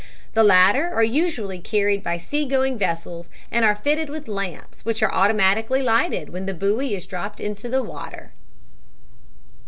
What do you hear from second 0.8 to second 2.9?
are usually carried by sea going